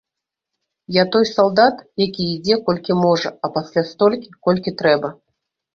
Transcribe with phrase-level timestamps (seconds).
[0.95, 5.19] Я той салдат, які ідзе колькі можа, а пасля столькі, колькі трэба.